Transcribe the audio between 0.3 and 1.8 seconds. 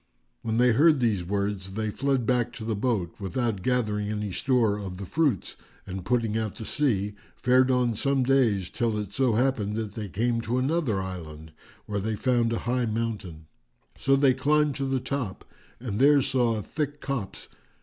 When they heard these words